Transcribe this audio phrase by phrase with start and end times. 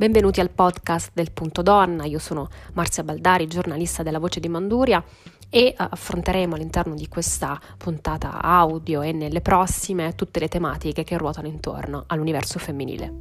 [0.00, 5.04] Benvenuti al podcast del Punto Donna, io sono Marzia Baldari, giornalista della Voce di Manduria
[5.50, 11.18] e eh, affronteremo all'interno di questa puntata audio e nelle prossime tutte le tematiche che
[11.18, 13.12] ruotano intorno all'universo femminile.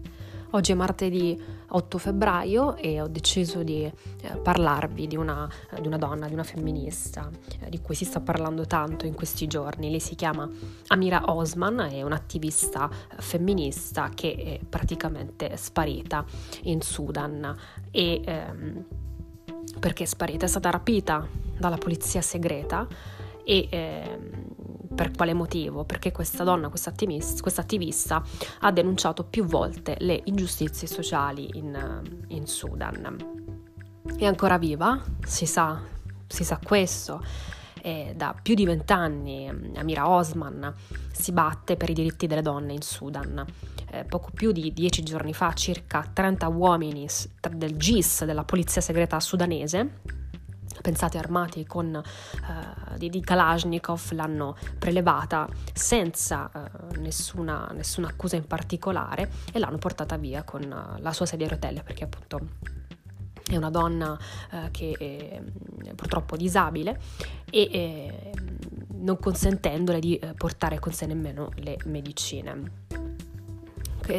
[0.52, 5.48] Oggi è martedì 8 febbraio e ho deciso di eh, parlarvi di una,
[5.80, 7.30] di una, donna, di una femminista,
[7.60, 9.92] eh, di cui si sta parlando tanto in questi giorni.
[9.92, 10.50] Lei si chiama
[10.88, 12.90] Amira Osman, è un'attivista
[13.20, 16.26] femminista che è praticamente sparita
[16.64, 17.56] in Sudan
[17.92, 18.86] e ehm,
[19.80, 20.46] perché è sparita?
[20.46, 21.28] È stata rapita
[21.60, 22.88] dalla polizia segreta
[23.44, 24.59] e ehm,
[25.00, 25.86] per quale motivo?
[25.86, 26.92] Perché questa donna, questa
[27.62, 28.22] attivista,
[28.60, 33.16] ha denunciato più volte le ingiustizie sociali in, in Sudan.
[34.18, 35.82] È ancora viva, si sa,
[36.28, 37.24] si sa questo.
[37.82, 40.74] E da più di vent'anni Amira Osman
[41.14, 43.46] si batte per i diritti delle donne in Sudan.
[43.92, 47.08] Eh, poco più di dieci giorni fa circa 30 uomini
[47.52, 50.02] del GIS, della polizia segreta sudanese,
[50.82, 58.46] pensate armati con uh, di, di, Kalashnikov, l'hanno prelevata senza uh, nessuna, nessuna, accusa in
[58.46, 62.40] particolare e l'hanno portata via con uh, la sua sedia a rotelle perché appunto
[63.50, 64.16] è una donna
[64.70, 65.42] che è
[65.96, 67.00] purtroppo disabile
[67.50, 68.32] e
[69.00, 72.72] non consentendole di portare con sé nemmeno le medicine.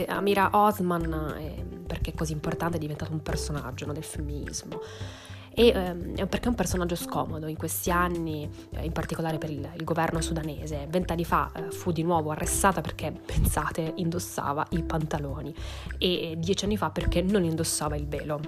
[0.08, 4.80] Amira Osman, perché è così importante, è diventato un personaggio no, del femminismo
[5.52, 9.68] e ehm, perché è un personaggio scomodo in questi anni, eh, in particolare per il,
[9.76, 10.86] il governo sudanese.
[10.88, 15.54] Vent'anni fa eh, fu di nuovo arrestata perché, pensate, indossava i pantaloni.
[15.98, 18.40] E dieci anni fa perché non indossava il velo.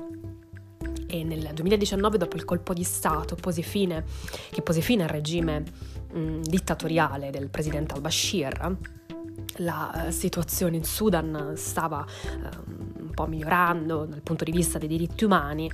[1.06, 4.04] E nel 2019 dopo il colpo di Stato pose fine,
[4.50, 5.62] che pose fine al regime
[6.10, 8.76] mh, dittatoriale del presidente al-Bashir,
[9.56, 14.88] la uh, situazione in Sudan stava uh, un po' migliorando dal punto di vista dei
[14.88, 15.70] diritti umani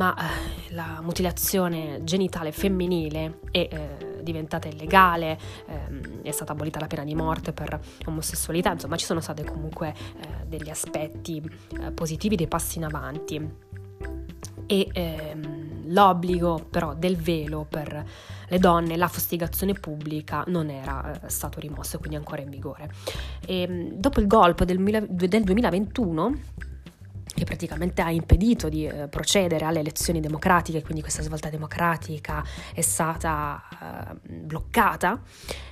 [0.00, 6.86] ma eh, la mutilazione genitale femminile è eh, diventata illegale, ehm, è stata abolita la
[6.86, 11.42] pena di morte per omosessualità, insomma ci sono stati comunque eh, degli aspetti
[11.78, 13.68] eh, positivi, dei passi in avanti.
[14.66, 18.02] E ehm, l'obbligo però del velo per
[18.48, 22.90] le donne, la fustigazione pubblica non era eh, stato rimosso, quindi ancora in vigore.
[23.44, 26.68] E, ehm, dopo il golpe del, del 2021
[27.34, 32.80] che praticamente ha impedito di eh, procedere alle elezioni democratiche, quindi questa svolta democratica è
[32.80, 33.62] stata
[34.22, 35.20] eh, bloccata.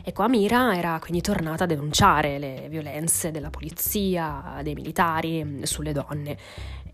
[0.02, 5.92] Ecco, Amira era quindi tornata a denunciare le violenze della polizia, dei militari mm, sulle
[5.92, 6.36] donne.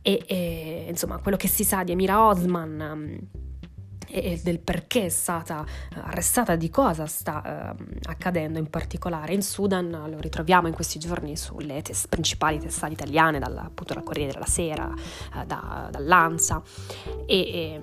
[0.02, 3.16] E, e insomma, quello che si sa di Amira Osman mm,
[4.14, 9.34] e del perché è stata eh, arrestata, di cosa sta eh, accadendo in particolare.
[9.34, 14.04] In Sudan, lo ritroviamo in questi giorni sulle tes- principali testate italiane, dal, appunto dal
[14.04, 16.62] Corriere della Sera, eh, da, dall'Ansa.
[17.26, 17.80] E, e,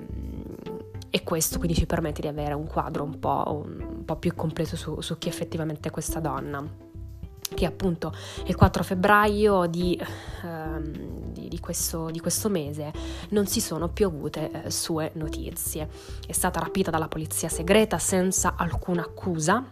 [1.10, 4.78] e, questo quindi ci permette di avere un quadro un po', un po più completo
[4.78, 6.90] su, su chi effettivamente è questa donna
[7.54, 8.14] che appunto
[8.46, 10.00] il 4 febbraio di,
[10.44, 12.92] ehm, di, di, questo, di, questo, mese
[13.30, 15.90] non si sono più avute eh, sue notizie.
[16.26, 19.64] È stata rapita dalla polizia segreta senza alcuna accusa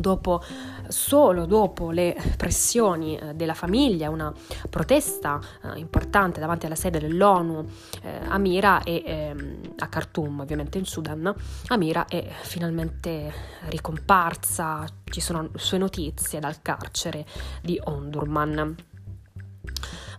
[0.00, 0.42] dopo,
[0.88, 4.32] solo dopo le pressioni eh, della famiglia, una
[4.68, 7.66] protesta eh, importante davanti alla sede dell'ONU
[8.02, 11.34] eh, Amira e ehm, a Khartoum, ovviamente in Sudan,
[11.68, 13.32] Amira è finalmente
[13.68, 17.26] ricomparsa, ci sono sue notizie dal carcere
[17.62, 18.87] di Ondurman.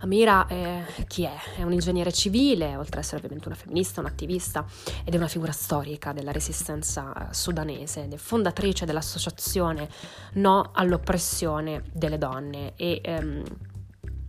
[0.02, 1.34] Amira è, chi è?
[1.56, 4.64] È un ingegnere civile, oltre ad essere ovviamente una femminista, un'attivista
[5.04, 9.88] ed è una figura storica della resistenza eh, sudanese ed è fondatrice dell'associazione
[10.34, 13.42] No all'oppressione delle donne e ehm,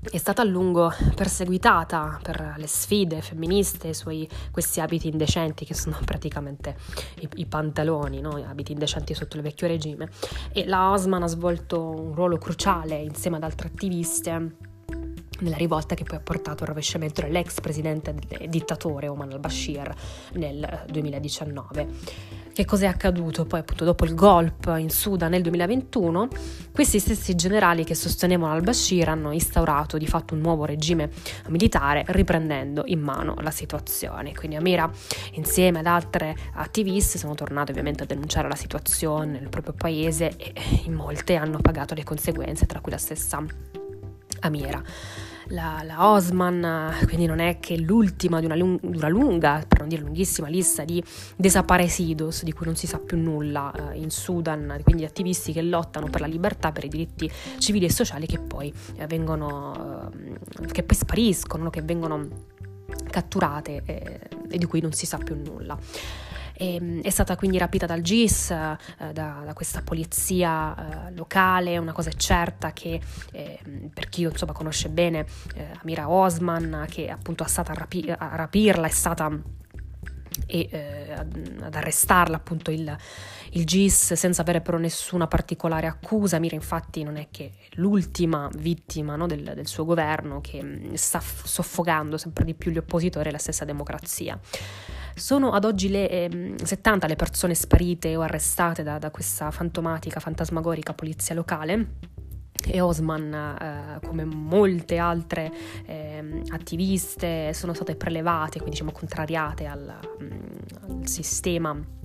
[0.02, 5.98] è stata a lungo perseguitata per le sfide femministe, sui, questi abiti indecenti che sono
[6.04, 6.76] praticamente
[7.20, 8.32] i, i pantaloni, no?
[8.46, 10.10] abiti indecenti sotto il vecchio regime.
[10.52, 14.70] E la Osman ha svolto un ruolo cruciale insieme ad altre attiviste
[15.42, 18.16] nella rivolta che poi ha portato al rovesciamento dell'ex presidente
[18.48, 19.94] dittatore Omar al-Bashir
[20.34, 22.40] nel 2019.
[22.54, 26.28] Che cosa è accaduto poi appunto dopo il golpe in Sudan nel 2021?
[26.74, 31.10] Questi stessi generali che sostenevano al-Bashir hanno instaurato di fatto un nuovo regime
[31.48, 34.34] militare riprendendo in mano la situazione.
[34.34, 34.92] Quindi Amira
[35.34, 40.54] insieme ad altre attiviste sono tornate ovviamente a denunciare la situazione nel proprio paese e
[40.84, 43.42] in molte hanno pagato le conseguenze, tra cui la stessa
[44.42, 44.84] Amira
[45.52, 49.90] la, la Osman, quindi non è che l'ultima di una, lung- una, lunga, per non
[49.90, 51.04] dire lunghissima lista di
[51.36, 56.08] desaparecidos di cui non si sa più nulla eh, in Sudan, quindi attivisti che lottano
[56.10, 60.12] per la libertà, per i diritti civili e sociali che poi eh, vengono,
[60.62, 62.28] eh, che poi spariscono, che vengono
[63.10, 64.20] catturate eh,
[64.50, 65.78] e di cui non si sa più nulla.
[66.62, 68.78] E, ehm, è stata quindi rapita dal GIS, eh,
[69.14, 73.60] da, da, questa polizia eh, locale, una cosa è certa che eh,
[73.92, 75.26] per chi insomma, conosce bene
[75.56, 79.60] eh, Amira Osman, che appunto è stata rapi- a rapirla, è stata
[80.52, 82.94] e eh, ad arrestarla appunto il,
[83.52, 86.40] il, GIS senza avere però nessuna particolare accusa.
[86.40, 91.22] Mira infatti non è che l'ultima vittima no, del, del, suo governo che mm, sta
[91.22, 94.38] soffocando sempre di più gli oppositori e la stessa democrazia.
[95.16, 100.20] Sono ad oggi le eh, 70 le persone sparite o arrestate da, da questa fantomatica,
[100.20, 102.20] fantasmagorica polizia locale
[102.68, 105.52] e Osman, eh, come molte altre
[105.86, 112.00] eh, attiviste, sono state prelevate, quindi diciamo contrariate al, mm, al sistema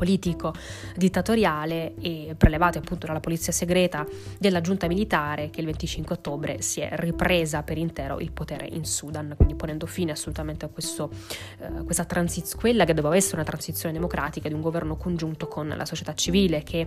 [0.00, 0.54] politico
[0.96, 4.06] dittatoriale e prelevate appunto dalla polizia segreta
[4.38, 8.86] della giunta militare che il 25 ottobre si è ripresa per intero il potere in
[8.86, 11.10] Sudan, quindi ponendo fine assolutamente a questo,
[11.58, 15.68] eh, questa transizione, quella che doveva essere una transizione democratica di un governo congiunto con
[15.68, 16.86] la società civile che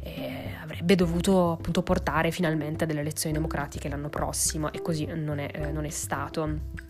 [0.00, 5.38] eh, avrebbe dovuto appunto portare finalmente a delle elezioni democratiche l'anno prossimo e così non
[5.38, 6.86] è, eh, non è stato.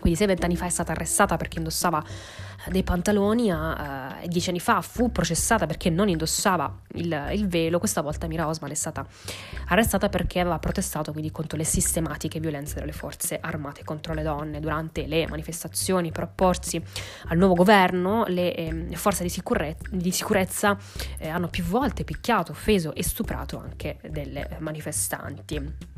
[0.00, 2.02] Quindi se vent'anni fa è stata arrestata perché indossava
[2.66, 7.78] dei pantaloni e uh, dieci anni fa fu processata perché non indossava il, il, velo,
[7.78, 9.06] questa volta Mira Osman è stata
[9.68, 14.60] arrestata perché aveva protestato quindi contro le sistematiche violenze delle forze armate contro le donne
[14.60, 16.82] durante le manifestazioni per opporsi
[17.28, 18.24] al nuovo governo.
[18.26, 20.76] Le eh, forze di, sicure- di sicurezza
[21.18, 25.97] eh, hanno più volte picchiato, offeso e stuprato anche delle manifestanti.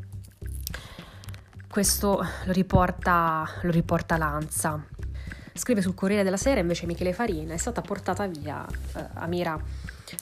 [1.71, 4.85] Questo lo riporta, lo riporta Lanza.
[5.53, 9.57] Scrive sul Corriere della Sera invece Michele Farina, è stata portata via eh, Amira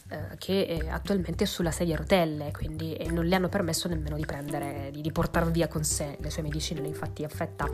[0.10, 4.16] eh, che è attualmente è sulla sedia a rotelle, quindi non le hanno permesso nemmeno
[4.16, 7.68] di prendere, di, di portare via con sé le sue medicine, infatti è affetta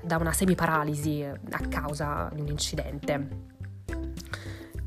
[0.00, 3.56] da una semiparalisi a causa di un incidente.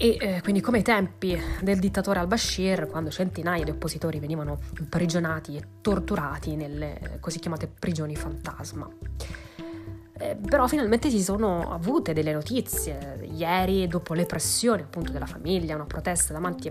[0.04, 5.58] E eh, quindi come ai tempi del dittatore al-Bashir, quando centinaia di oppositori venivano imprigionati
[5.58, 8.90] e torturati nelle così chiamate prigioni fantasma.
[10.18, 13.20] Eh, però finalmente si sono avute delle notizie.
[13.32, 16.68] Ieri, dopo le pressioni appunto della famiglia, una protesta davanti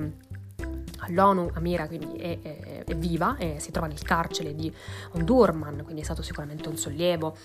[0.98, 4.74] all'ONU, Amira quindi è, è, è, viva e si trova nel carcere di
[5.12, 7.36] Ondurman, quindi è stato sicuramente un sollievo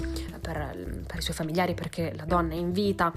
[0.41, 3.13] per, per i suoi familiari perché la donna è in vita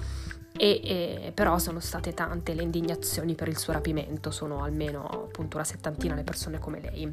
[0.59, 5.55] e, e, però sono state tante le indignazioni per il suo rapimento, sono almeno appunto
[5.55, 7.11] una settantina le persone come lei.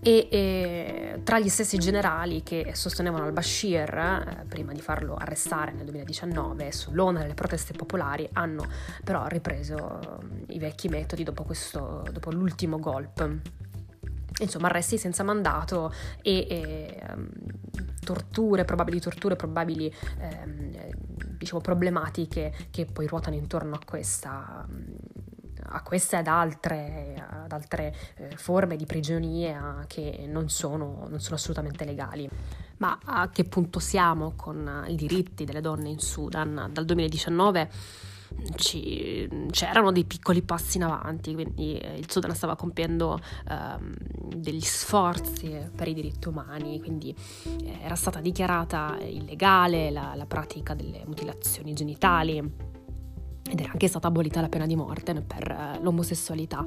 [0.00, 5.84] E, e tra gli stessi generali che sostenevano al-Bashir eh, prima di farlo arrestare nel
[5.84, 8.66] 2019 sull'onere delle proteste popolari hanno
[9.04, 13.40] però ripreso eh, i vecchi metodi dopo, questo, dopo l'ultimo golpe.
[14.40, 15.92] Insomma, arresti senza mandato
[16.22, 17.28] e, um,
[18.08, 20.70] torture, probabili torture, probabili um,
[21.36, 24.66] diciamo, problematiche che poi ruotano intorno a questa
[25.70, 31.34] a queste ed altre, ad altre eh, forme di prigionia che non sono, non sono
[31.34, 32.26] assolutamente legali.
[32.78, 36.70] Ma a che punto siamo con i diritti delle donne in Sudan?
[36.72, 37.68] Dal 2019
[38.56, 43.94] ci, c'erano dei piccoli passi in avanti, quindi eh, il Sudan stava compiendo ehm,
[44.34, 47.14] degli sforzi per i diritti umani, quindi
[47.62, 52.66] eh, era stata dichiarata illegale la, la pratica delle mutilazioni genitali
[53.50, 56.64] ed era anche stata abolita la pena di morte per eh, l'omosessualità,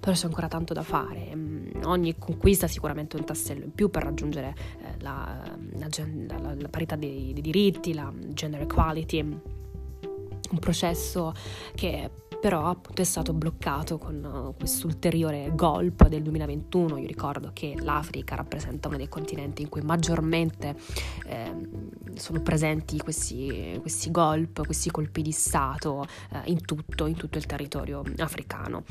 [0.00, 1.34] però c'è ancora tanto da fare.
[1.34, 4.54] Mm, ogni conquista è sicuramente un tassello in più per raggiungere
[4.98, 5.42] la,
[5.76, 5.88] la,
[6.26, 9.53] la, la parità dei, dei, diritti, la gender equality
[10.54, 11.32] un processo
[11.74, 12.10] che
[12.44, 16.98] però appunto è stato bloccato con uh, questo ulteriore golpe del 2021.
[16.98, 20.76] Io ricordo che l'Africa rappresenta uno dei continenti in cui maggiormente
[21.24, 21.52] eh,
[22.16, 27.46] sono presenti questi, questi golpe, questi colpi di Stato eh, in, tutto, in tutto il
[27.46, 28.84] territorio africano.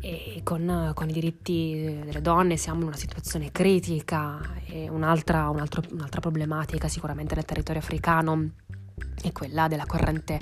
[0.00, 5.82] E con, con, i diritti delle donne siamo in una situazione critica e un'altra, un'altra,
[5.90, 8.50] un'altra problematica sicuramente nel territorio africano
[9.22, 10.34] è quella della corrente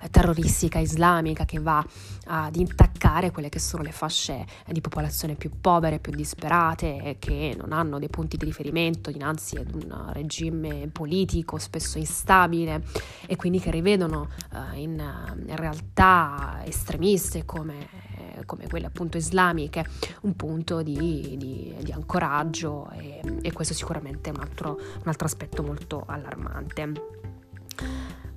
[0.00, 1.84] eh, terroristica islamica che va
[2.26, 7.72] ad intaccare quelle che sono le fasce di popolazione più povere, più disperate, che non
[7.72, 12.84] hanno dei punti di riferimento dinanzi ad un regime politico spesso instabile
[13.26, 14.28] e quindi che rivedono
[14.74, 15.02] in,
[15.46, 18.10] in, realtà estremiste come
[18.46, 19.84] come quelle appunto islamiche
[20.22, 25.26] un punto di, di, di ancoraggio e, e, questo sicuramente è un altro, un altro
[25.26, 27.31] aspetto molto allarmante.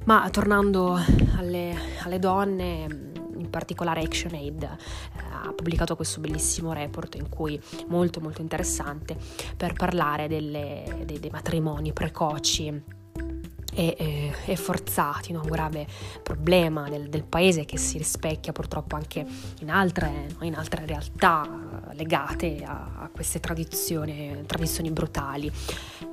[0.06, 1.00] Ma tornando
[1.38, 4.68] alle, alle donne, in particolare ActionAid eh,
[5.32, 9.18] ha pubblicato questo bellissimo report in cui molto molto interessante
[9.58, 12.84] per parlare delle, dei, dei matrimoni precoci
[13.76, 15.42] e, e, forzati, no?
[15.42, 15.86] un grave
[16.24, 19.26] problema del, del, paese che si rispecchia purtroppo anche
[19.60, 25.52] in altre, in altre realtà legate a, a queste tradizioni, tradizioni brutali.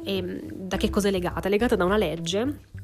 [0.05, 1.47] E da che cosa è legata?
[1.47, 2.81] È legata da una legge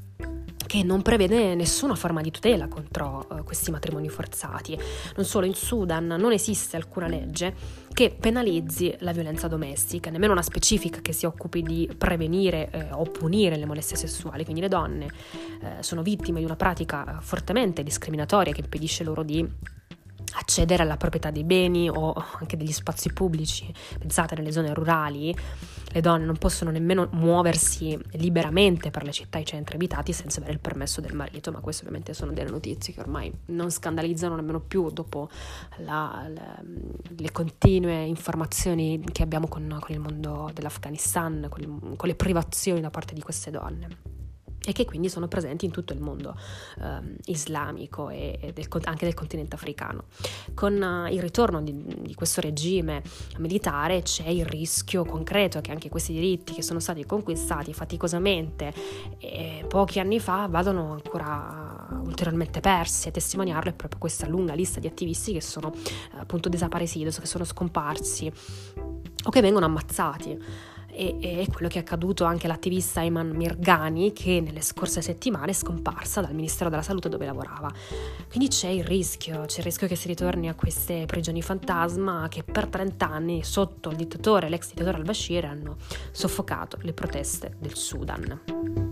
[0.69, 4.77] che non prevede nessuna forma di tutela contro uh, questi matrimoni forzati.
[5.15, 7.55] Non solo in Sudan non esiste alcuna legge
[7.91, 13.01] che penalizzi la violenza domestica, nemmeno una specifica che si occupi di prevenire eh, o
[13.01, 17.81] punire le molestie sessuali, quindi le donne eh, sono vittime di una pratica eh, fortemente
[17.81, 19.43] discriminatoria che impedisce loro di
[20.33, 23.73] accedere alla proprietà dei beni o anche degli spazi pubblici.
[23.97, 25.35] Pensate nelle zone rurali,
[25.91, 30.39] le donne non possono nemmeno muoversi liberamente per le città e i centri abitati senza
[30.39, 34.35] avere il permesso del marito, ma queste ovviamente sono delle notizie che ormai non scandalizzano
[34.35, 35.29] nemmeno più dopo
[35.77, 36.61] la, la,
[37.17, 42.89] le continue informazioni che abbiamo con, con il mondo dell'Afghanistan, con, con le privazioni da
[42.89, 44.18] parte di queste donne
[44.65, 46.35] e che quindi sono presenti in tutto il mondo
[46.81, 50.05] eh, islamico e, del, anche del continente africano.
[50.53, 53.01] Con uh, il ritorno di, di, questo regime
[53.37, 58.73] militare c'è il rischio concreto che anche questi diritti che sono stati conquistati faticosamente
[59.19, 63.07] eh, pochi anni fa vadano ancora ulteriormente persi.
[63.07, 67.25] A testimoniarlo è proprio questa lunga lista di attivisti che sono eh, appunto desaparecidos, che
[67.25, 68.31] sono scomparsi
[69.23, 70.37] o che vengono ammazzati
[70.99, 75.53] e, e, quello che è accaduto anche all'attivista Ayman Mirgani che nelle scorse settimane è
[75.53, 77.71] scomparsa dal Ministero della Salute dove lavorava.
[78.27, 82.43] Quindi c'è il rischio, c'è il rischio che si ritorni a queste prigioni fantasma che
[82.43, 85.77] per 30 anni sotto il dittatore, l'ex dittatore al-Bashir hanno
[86.11, 88.88] soffocato le proteste del Sudan.